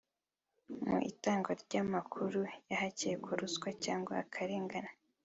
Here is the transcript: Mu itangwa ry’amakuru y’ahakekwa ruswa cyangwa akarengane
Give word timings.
Mu 0.87 0.97
itangwa 1.11 1.51
ry’amakuru 1.63 2.39
y’ahakekwa 2.69 3.31
ruswa 3.39 3.69
cyangwa 3.83 4.13
akarengane 4.23 4.91